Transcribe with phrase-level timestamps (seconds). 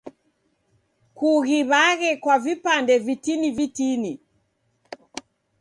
[1.17, 4.11] Kughiw'aghe kwa vipande vitini vitini.